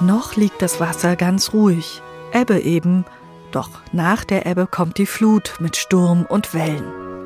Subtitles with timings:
[0.00, 3.04] Noch liegt das Wasser ganz ruhig, Ebbe eben,
[3.50, 7.17] doch nach der Ebbe kommt die Flut mit Sturm und Wellen.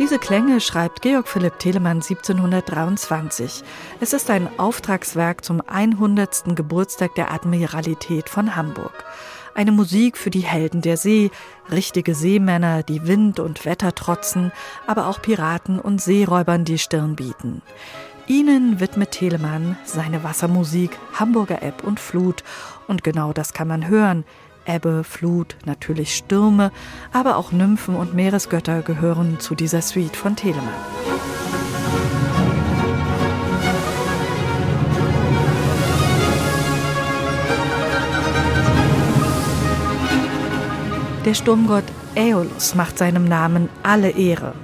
[0.00, 3.62] Diese Klänge schreibt Georg Philipp Telemann 1723.
[4.00, 6.56] Es ist ein Auftragswerk zum 100.
[6.56, 9.04] Geburtstag der Admiralität von Hamburg.
[9.54, 11.30] Eine Musik für die Helden der See,
[11.70, 14.50] richtige Seemänner, die Wind und Wetter trotzen,
[14.88, 17.62] aber auch Piraten und Seeräubern die Stirn bieten.
[18.26, 22.42] Ihnen widmet Telemann seine Wassermusik Hamburger Ebb und Flut.
[22.88, 24.24] Und genau das kann man hören.
[24.66, 26.72] Ebbe, Flut, natürlich Stürme,
[27.12, 30.68] aber auch Nymphen und Meeresgötter gehören zu dieser Suite von Telemann.
[41.24, 41.84] Der Sturmgott
[42.16, 44.54] Aeolus macht seinem Namen alle Ehre.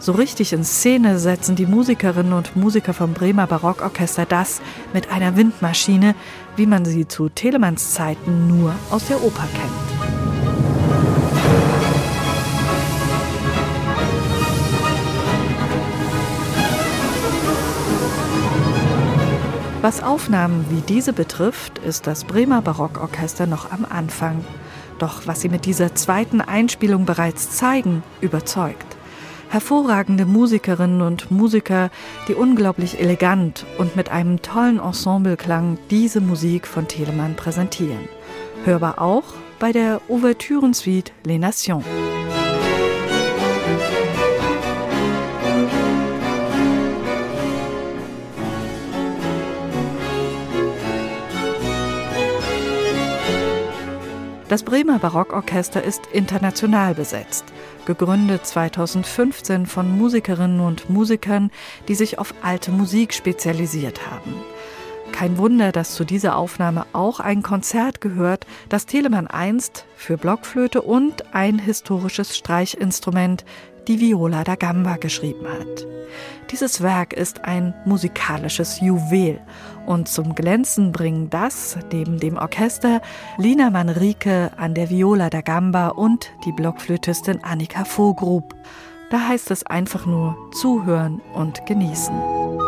[0.00, 4.60] So richtig in Szene setzen die Musikerinnen und Musiker vom Bremer Barockorchester das
[4.92, 6.14] mit einer Windmaschine,
[6.54, 9.88] wie man sie zu Telemanns Zeiten nur aus der Oper kennt.
[19.82, 24.44] Was Aufnahmen wie diese betrifft, ist das Bremer Barockorchester noch am Anfang.
[24.98, 28.87] Doch was sie mit dieser zweiten Einspielung bereits zeigen, überzeugt
[29.48, 31.90] hervorragende Musikerinnen und Musiker,
[32.28, 38.08] die unglaublich elegant und mit einem tollen Ensembleklang diese Musik von Telemann präsentieren.
[38.64, 39.24] Hörbar auch
[39.58, 41.84] bei der Ouvertürensuite Les Nations.
[54.48, 57.44] Das Bremer Barockorchester ist international besetzt
[57.88, 61.50] gegründet 2015 von Musikerinnen und Musikern,
[61.88, 64.34] die sich auf alte Musik spezialisiert haben.
[65.10, 70.82] Kein Wunder, dass zu dieser Aufnahme auch ein Konzert gehört, das Telemann einst für Blockflöte
[70.82, 73.46] und ein historisches Streichinstrument,
[73.88, 75.86] die Viola da Gamba, geschrieben hat.
[76.50, 79.40] Dieses Werk ist ein musikalisches Juwel
[79.86, 83.02] und zum Glänzen bringen das, neben dem Orchester,
[83.36, 88.54] Lina Manrique an der Viola da Gamba und die Blockflötistin Annika Vogrub.
[89.10, 92.67] Da heißt es einfach nur zuhören und genießen.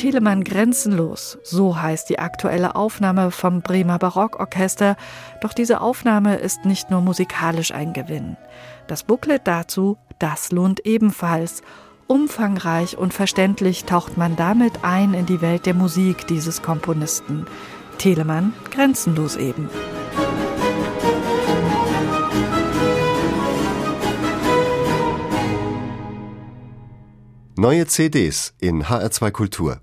[0.00, 4.96] Telemann grenzenlos, so heißt die aktuelle Aufnahme vom Bremer Barockorchester,
[5.42, 8.38] doch diese Aufnahme ist nicht nur musikalisch ein Gewinn.
[8.86, 11.60] Das Booklet dazu, das lohnt ebenfalls.
[12.06, 17.44] Umfangreich und verständlich taucht man damit ein in die Welt der Musik dieses Komponisten.
[17.98, 19.68] Telemann grenzenlos eben.
[27.54, 29.82] Neue CDs in HR2 Kultur.